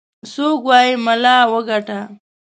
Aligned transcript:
څوك 0.31 0.59
وايي 0.67 0.91
ملا 1.05 1.37
وګاټه. 1.53 1.99